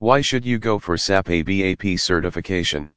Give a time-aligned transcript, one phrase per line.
[0.00, 2.88] Why should you go for SAP ABAP certification?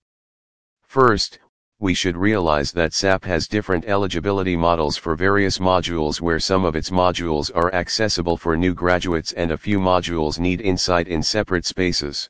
[0.84, 1.38] First,
[1.78, 6.78] we should realize that SAP has different eligibility models for various modules where some of
[6.78, 11.66] its modules are accessible for new graduates and a few modules need insight in separate
[11.66, 12.30] spaces.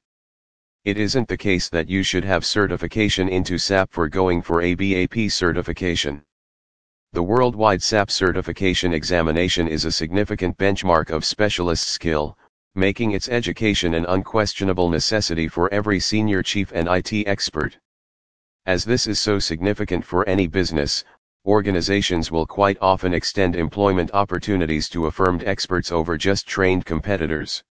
[0.85, 5.31] It isn't the case that you should have certification into SAP for going for ABAP
[5.31, 6.23] certification.
[7.11, 12.39] The worldwide SAP certification examination is a significant benchmark of specialist skill,
[12.75, 17.77] making its education an unquestionable necessity for every senior chief and IT expert.
[18.65, 21.03] As this is so significant for any business,
[21.45, 27.63] organizations will quite often extend employment opportunities to affirmed experts over just trained competitors.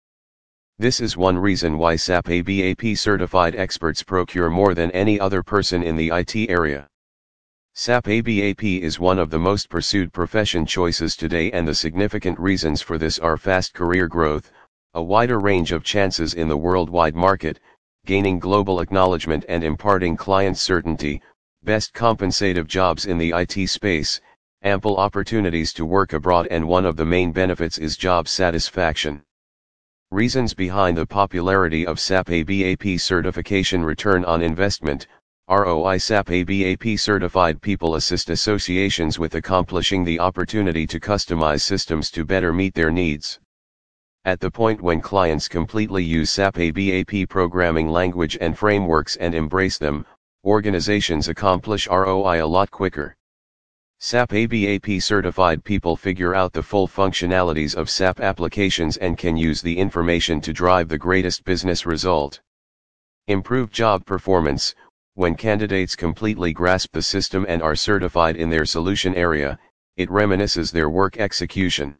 [0.78, 5.82] This is one reason why SAP ABAP certified experts procure more than any other person
[5.82, 6.86] in the IT area.
[7.74, 12.82] SAP ABAP is one of the most pursued profession choices today and the significant reasons
[12.82, 14.52] for this are fast career growth,
[14.94, 17.58] a wider range of chances in the worldwide market,
[18.04, 21.22] gaining global acknowledgement and imparting client certainty,
[21.62, 24.20] best compensative jobs in the IT space,
[24.62, 29.22] ample opportunities to work abroad and one of the main benefits is job satisfaction.
[30.10, 35.06] Reasons behind the popularity of SAP ABAP certification return on investment,
[35.48, 42.26] ROI SAP ABAP certified people assist associations with accomplishing the opportunity to customize systems to
[42.26, 43.40] better meet their needs.
[44.24, 49.78] At the point when clients completely use SAP ABAP programming language and frameworks and embrace
[49.78, 50.06] them,
[50.44, 53.16] organizations accomplish ROI a lot quicker.
[53.98, 59.60] SAP ABAP certified people figure out the full functionalities of SAP applications and can use
[59.60, 62.40] the information to drive the greatest business result.
[63.26, 64.72] Improve job performance,
[65.14, 69.58] when candidates completely grasp the system and are certified in their solution area,
[69.96, 71.96] it reminisces their work execution.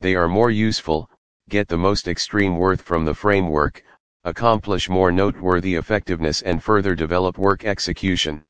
[0.00, 1.10] They are more useful,
[1.48, 3.84] get the most extreme worth from the framework,
[4.24, 8.42] accomplish more noteworthy effectiveness and further develop work execution.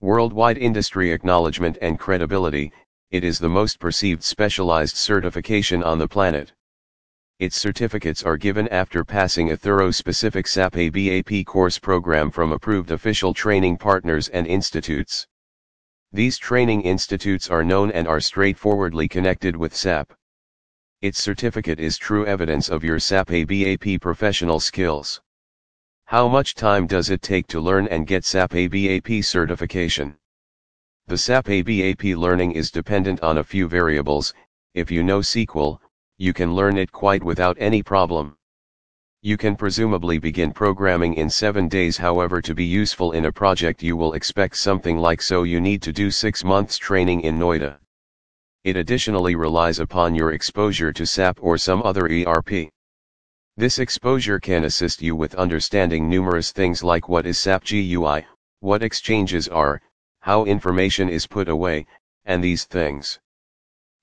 [0.00, 2.70] Worldwide industry acknowledgement and credibility,
[3.10, 6.52] it is the most perceived specialized certification on the planet.
[7.40, 12.92] Its certificates are given after passing a thorough specific SAP ABAP course program from approved
[12.92, 15.26] official training partners and institutes.
[16.12, 20.12] These training institutes are known and are straightforwardly connected with SAP.
[21.04, 25.20] Its certificate is true evidence of your SAP ABAP professional skills.
[26.06, 30.16] How much time does it take to learn and get SAP ABAP certification?
[31.06, 34.32] The SAP ABAP learning is dependent on a few variables,
[34.72, 35.78] if you know SQL,
[36.16, 38.38] you can learn it quite without any problem.
[39.20, 43.82] You can presumably begin programming in 7 days however to be useful in a project
[43.82, 47.76] you will expect something like so you need to do 6 months training in Noida.
[48.64, 52.70] It additionally relies upon your exposure to SAP or some other ERP.
[53.58, 58.24] This exposure can assist you with understanding numerous things like what is SAP GUI,
[58.60, 59.82] what exchanges are,
[60.20, 61.86] how information is put away,
[62.24, 63.20] and these things.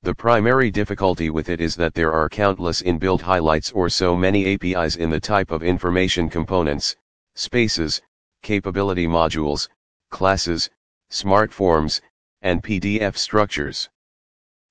[0.04, 4.54] The primary difficulty with it is that there are countless inbuilt highlights or so many
[4.54, 6.96] APIs in the type of information components,
[7.34, 8.00] spaces,
[8.44, 9.70] capability modules,
[10.12, 10.70] classes,
[11.10, 12.00] smart forms,
[12.44, 13.90] and PDF structures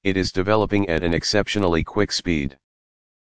[0.02, 2.56] it is developing at an exceptionally quick speed.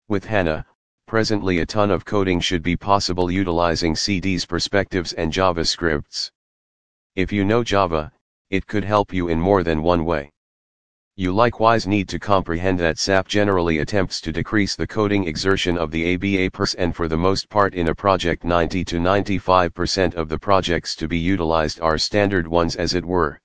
[0.08, 0.64] With HANA,
[1.06, 6.30] presently a ton of coding should be possible utilizing CDS perspectives and JavaScripts.
[7.16, 8.12] If you know Java,
[8.48, 10.30] it could help you in more than one way.
[11.16, 15.90] You likewise need to comprehend that SAP generally attempts to decrease the coding exertion of
[15.90, 20.38] the ABAPers and for the most part in a project 90 to 95% of the
[20.38, 23.38] projects to be utilized are standard ones as it were.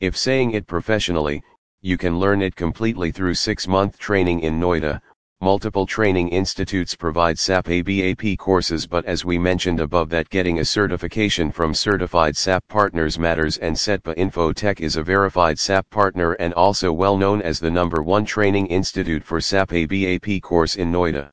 [0.00, 1.44] If saying it professionally,
[1.82, 5.00] you can learn it completely through 6-month training in Noida.
[5.40, 10.64] Multiple training institutes provide SAP ABAP courses but as we mentioned above that getting a
[10.64, 16.52] certification from certified SAP partners matters and CETPA Infotech is a verified SAP partner and
[16.52, 21.30] also well known as the number one training institute for SAP ABAP course in Noida.